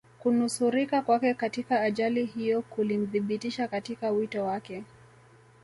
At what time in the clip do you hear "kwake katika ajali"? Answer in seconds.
1.01-2.25